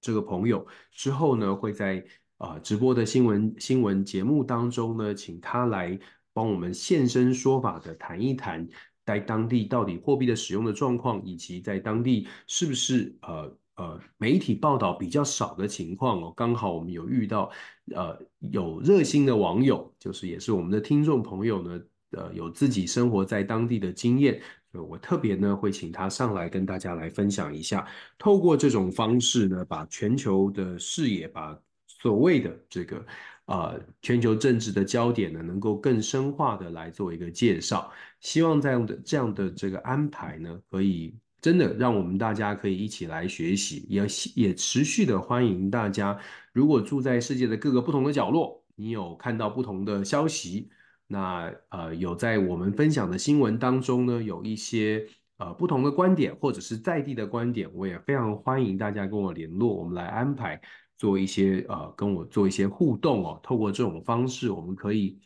[0.00, 2.06] 这个朋友之后呢，会在。
[2.38, 5.98] 啊，直播的新闻新闻节目当中呢，请他来
[6.32, 8.68] 帮我们现身说法的谈一谈，
[9.06, 16.34] 在当地到底货币的使用的状况，以及在当地是不是呃呃媒体报道比较少的情况哦。
[16.36, 17.50] 刚好我们有遇到
[17.94, 24.42] 呃有热心的网友，就是也是我们的听众朋友呢，呃有自己生活在当地的经验，
[24.82, 27.86] 我特别呢会请他上来跟大家来分享一下，
[28.18, 31.58] 透过这种方式呢，把全球的视野把。
[31.86, 33.06] 所谓的这个、
[33.46, 37.90] 呃，全球政治的焦点呢，能够更深化的来做一个介绍。
[38.20, 46.18] 希望这样的这样的这个安排呢，可以真的让我们大家可以一起来学习，也也持续的欢迎大家。
[46.52, 50.68] 如果住在世界的各个不同的角落，你有看到不同的消息，
[51.06, 60.60] 那呃有在我们分享的新闻当中呢，有一些呃不同的观点或者是在地的观点，我也非常欢迎大家跟我联络，我们来安排
[60.96, 63.38] 做一些呃跟我做一些互动哦。
[63.42, 65.20] 透过这种方式，我们可以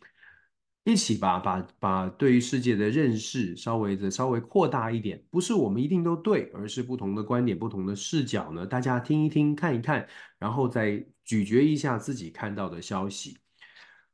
[0.85, 5.23] 一起把把把对于世界的认识稍微的稍微扩大一点。
[5.31, 10.09] 不是我们一定都对，而是不同的观点、不同的视角呢，大家听一听、看一看，
[10.39, 13.37] 然后再咀嚼一下自己看到的消息。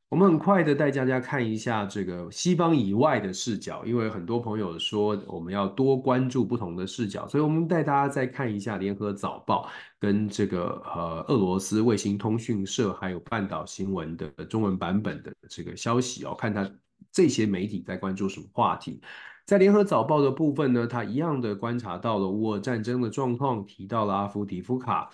[0.09, 9.67] 我们很快的带大家看一下这个西方以外的视角，因为很多朋友说我们要多关注不同的视角，所以我们带大家再看一下联合早报
[9.99, 16.69] 跟这个呃俄罗斯卫星通讯社还有半岛新闻的中文版本的这个消息哦，看他
[17.11, 19.01] 这些媒体在关注什么话题。
[19.45, 25.09] 在联合早报的部分呢，他一样的观察到了乌俄战争的状况，提到了阿夫迪夫卡。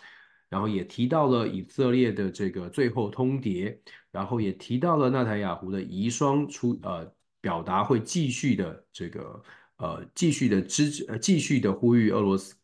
[0.49, 3.73] 然后也提到了以色列的这个最后通牒，
[4.12, 7.09] 然后也提到了纳坦雅胡的遗孀出呃
[7.39, 9.43] 表达会继续的这个
[9.78, 12.55] 呃继续的支持呃继续的呼吁俄罗斯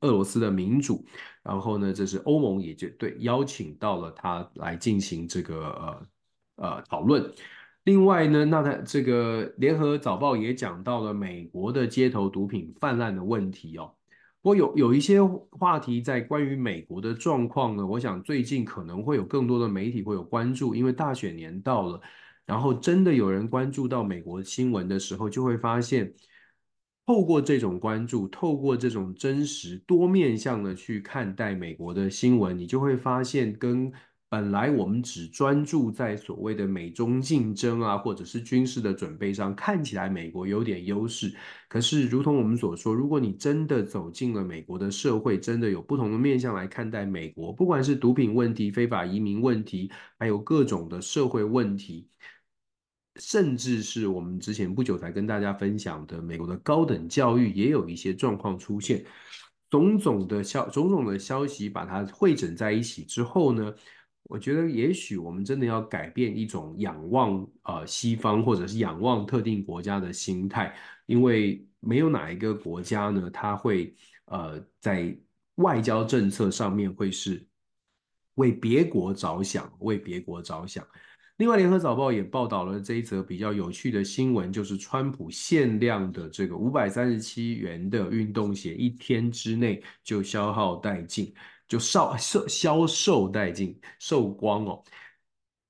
[0.00, 1.04] 俄罗斯的民主，
[1.42, 6.06] 然后呢，这是欧盟也就对邀请到了他来进行这个呃
[6.56, 7.32] 呃讨论。
[7.84, 13.94] 另外呢，那他这个联合早报也讲到了美国的街头毒品泛滥的问题哦。
[14.42, 22.00] 不过有有一些话题在关于美国的状况呢，我想最近可能会有更多的媒体会有关注，因为大选年到了，
[22.46, 26.12] 然后真的有人关注到美国新闻的时候，就会发现，
[27.06, 33.92] 透过这种关注，透过这种真实多面向的去看待美国的新闻，你就会发现跟。
[34.30, 41.34] 本来我们只专注在所谓的美中竞争啊，或者是军事的准备上，看起来美国有点优势。
[41.68, 52.08] 可是，如同我们所说，如果你真的走进了美国的社会，真的有不同的面向来看待美国，不管是毒品问题、非法移民问题，还有各种的社会问题，
[53.16, 59.04] 甚至是我们之前不久才跟大家分享的美国的高等教育，也有一些状况出现。
[59.70, 63.72] 种种的消种种的消息把它汇整在一起之后呢，
[64.30, 70.72] 我觉得，也许我们真的要改变一种仰望呃西方或者是仰望特定国家的心态，
[71.06, 73.92] 因为没有哪一个国家呢，它会
[74.26, 75.18] 呃在
[75.56, 77.44] 外交政策上面会是
[78.36, 80.86] 为别国着想，为别国着想。
[81.38, 91.34] 另外，《联合早报》也报道了这一则比较有趣的新闻，就是川普限量的这个五百三十七元的运动鞋，一天之内就消耗殆尽。
[91.70, 94.82] 就少售销售殆尽，售光哦。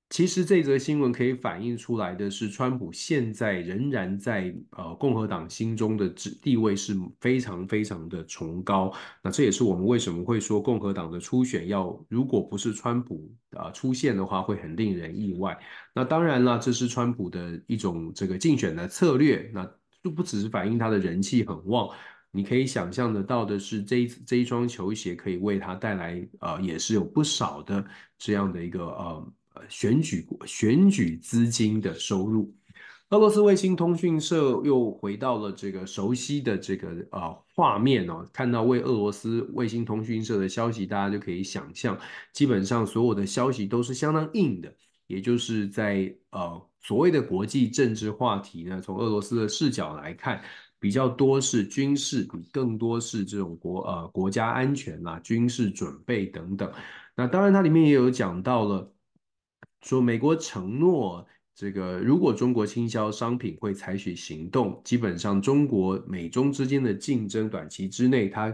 [0.09, 6.09] 其实这则新闻可以反映出来的是，川普现在仍然在呃共和党心中的
[6.41, 8.91] 地位是非常非常的崇高。
[9.23, 15.57] 那这也是我们为什么会说共和党的初选要，如果不是川普啊出现的话，会很令人意外。
[15.93, 19.49] 那当然了，这是川普的一种这个竞选的策略。
[19.53, 19.65] 那
[20.03, 21.87] 就不只是反映他的人气很旺。
[22.33, 27.85] 你可以想象得到的是，这一这一双球鞋可以为他带来呃，也是有不少的
[28.17, 29.33] 这样的一个呃
[29.67, 32.55] 选举选举资金的收入。
[33.09, 41.99] 俄罗斯卫星通讯社又回到了这个熟悉的这个呃画面哦，看到为俄罗斯卫星通讯社的消息，大家就可以想象，
[42.31, 44.73] 基本上所有的消息都是相当硬的，
[45.07, 50.41] 也就是在呃所谓的国际政治话题呢，从俄罗斯的视角来看。
[50.81, 56.69] 比较多是军事，更多是这种国呃国家安全啦、啊、军事准备等等。
[57.15, 58.93] 那当然，它里面也有讲到了，
[59.81, 61.25] 说美国承诺
[61.55, 68.53] 这个如果中国倾销商品会采取行动，基本上中国美中之间的竞争短期之内它。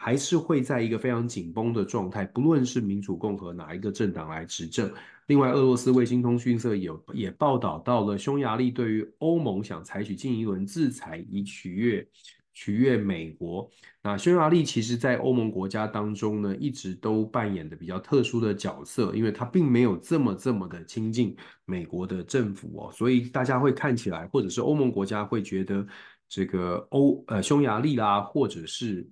[0.00, 4.88] 还是会在一个非常紧绷的状态，不论是民主共和哪一个政党来执政。
[5.28, 12.08] 另外，俄罗斯卫星通讯社也也报道到了匈牙利对于欧盟想采取近一轮制裁，以取悦
[12.54, 13.70] 取悦美国。
[14.02, 25.86] 那匈牙利其实，在欧盟国家当中呢，一直都扮演的比较特殊的角色，因为它并没有这么这么的亲近美国的政府哦，所以大家会看起来，或者是欧盟国家会觉得
[26.26, 29.08] 这个欧呃匈牙利啦，或者是。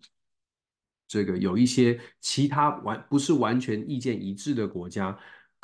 [1.09, 5.17] 这个有一些其他完不是完全意见一致的国家，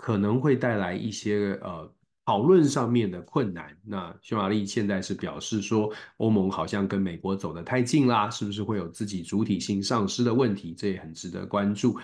[0.03, 1.89] 可能会带来一些呃
[2.27, 3.73] 讨论上面的困难。
[3.87, 10.75] 那匈牙利现在是表示说，欧盟好像跟美国走得太近啦，是不是会有自己主体性丧失的问题？
[10.75, 11.97] 这也很值得关注。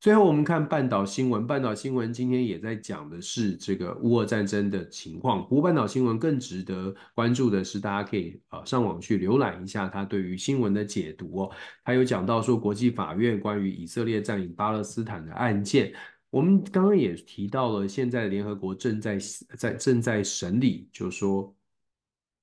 [0.00, 1.46] 最后，我们看半岛新闻。
[1.46, 5.46] 半岛新闻今天也在讲的是这个乌俄战争的情况。
[5.46, 11.50] 不过，半岛新闻更值得关注的是，大家可以呃上网去浏览一下他对于新闻的解读哦。
[11.84, 15.92] 他有讲到说，国际法院关于以色列占领巴勒斯坦的案件，
[16.32, 19.18] 我们刚刚也提到了，现在联合国正在
[19.58, 21.54] 在正在审理，就是说。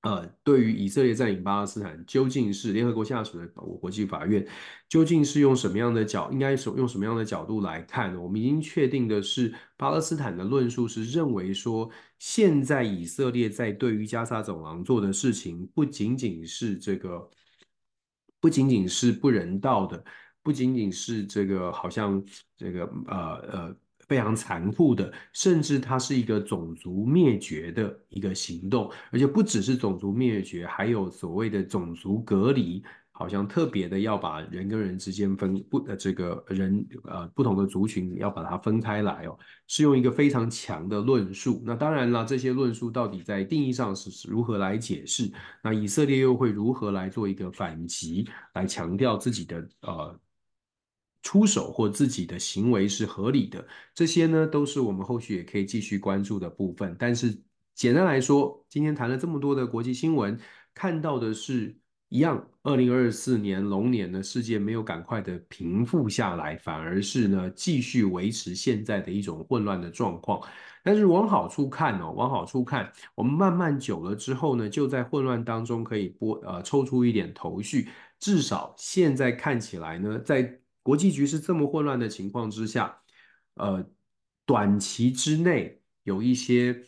[0.02, 4.48] 呃，对于以色列占领巴勒斯坦，究竟是联合国下属的国际法院，
[4.88, 8.16] 究竟是用什么样的角，应该是用什么样的角度来看？
[8.16, 17.28] 我们已经确定的是，巴勒斯坦的论述是认为说，现在以色列在对于加沙走廊做的事情，不仅仅是这个，
[18.40, 20.02] 不仅仅是不人道的，
[20.42, 22.22] 不仅仅是这个，好像
[22.56, 23.16] 这个呃
[23.52, 23.76] 呃。
[24.08, 32.82] 非常残酷的，甚至它是一个种族灭绝的一个行动，而且不只是种族灭绝，还有所谓的种族隔离，
[33.12, 39.38] 好像特别的要把人跟人之间分不呃这个人呃不同的族群要把它分开来哦，
[39.68, 41.62] 是用一个非常强的论述。
[41.64, 45.30] 那当然了，这些论述到底在定义上是如何来解释？
[45.62, 50.20] 那以色列又会如何来做一个反击，来强调自己的呃。
[51.22, 56.96] 出手或自己的行为是合理的，这些呢都是我们后续也可以继续关注的部分。
[56.98, 57.38] 但是
[57.74, 60.38] 简单来说，今天谈了这么多的国际新闻，
[60.74, 61.76] 看到的是
[62.08, 70.40] 一样，二零二四年龙年呢，世界没有赶快的平复下来，反而是呢继续维持现在的一种混乱的状况。
[70.82, 82.98] 但是往好处看哦，往好处看，我们慢慢久了之后呢，就在混乱当中可以拨呃抽出一点头绪，至少现在看起来呢，在国际局势这么混乱的情况之下，
[83.54, 83.84] 呃，
[84.46, 86.82] 短期之内有一些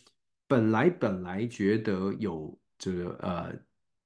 [0.46, 3.54] 本来本来觉得有这个呃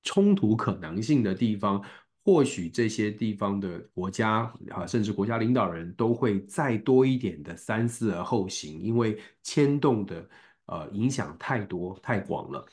[0.02, 1.82] 冲突可能性的地方，
[2.24, 10.28] 或许这些地方的国家啊，甚至国家领导人都会再多一点的三思而后行，因为牵动的
[10.66, 12.66] 呃影响太多太广了。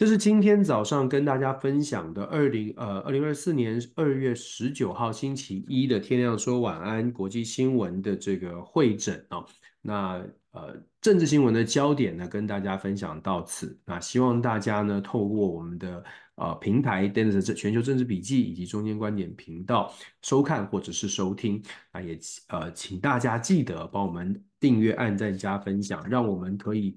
[0.00, 9.44] 这是今天早上跟大家分享的二零呃二零二四年二月十九号星期一的天亮说晚安国际新闻的这个会诊啊，
[9.82, 16.02] 那呃政治新闻的焦点呢跟大家分享到此，那希望大家呢透过我们的
[16.36, 19.92] 呃平台 Dennis 全球政治笔记以及中间观点频道
[20.22, 26.96] 收看或者是收听，那也呃请大家记得帮我们订阅、按赞、加分享，让我们可以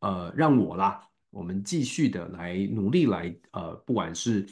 [0.00, 1.00] 呃让我啦。
[1.32, 4.46] 我们继续的来努力来，呃，不管是，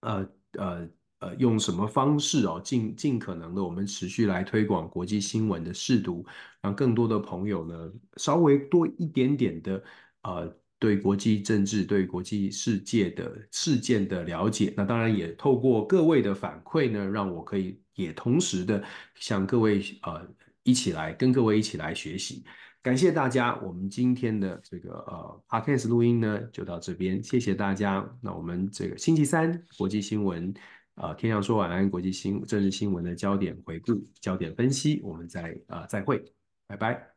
[0.00, 6.24] 呃呃呃，用什么方式哦，尽尽可能的，我们持续来推广国际新闻的识读，
[6.62, 9.84] 让更多的朋友呢，稍微多一点点的，
[10.22, 14.72] 呃，对国际政治、对国际世界的事件的了解。
[14.74, 18.82] 那当然也透过各位的反馈呢，让我可以也同时的
[19.16, 20.26] 向各位呃
[20.62, 22.42] 一起来跟各位一起来学习。
[22.84, 28.06] 感谢大家，我们今天的这个呃 Podcast 录音呢就到这边，谢谢大家。
[28.20, 30.52] 那我们这个星期三国际新闻，
[30.96, 36.22] 呃，天亮说晚安，国际新政治新闻的焦点回顾、焦点分析，我们再呃再会，
[36.66, 37.13] 拜拜。